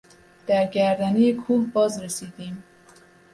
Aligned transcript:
در 0.47 0.67
گردنهٔ 0.67 1.33
کوه 1.33 1.67
باز 1.73 2.01
رسیدیم. 2.03 2.63